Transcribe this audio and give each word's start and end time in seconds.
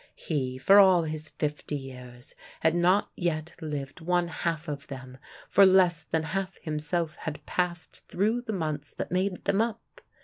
He, 0.15 0.57
for 0.57 0.79
all 0.79 1.03
his 1.03 1.29
fifty 1.29 1.75
years, 1.75 2.33
had 2.61 2.73
not 2.73 3.11
yet 3.15 3.53
lived 3.61 4.01
one 4.01 4.29
half 4.29 4.67
of 4.67 4.87
them, 4.87 5.19
for 5.47 5.63
less 5.63 6.05
than 6.05 6.23
half 6.23 6.57
himself 6.57 7.17
had 7.17 7.45
passed 7.45 8.07
through 8.07 8.41
the 8.41 8.51
months 8.51 8.89
that 8.95 9.11
made 9.11 9.45
them 9.45 9.61
up. 9.61 10.01